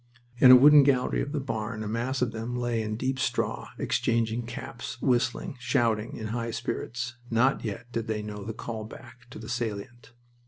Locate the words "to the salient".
9.29-10.13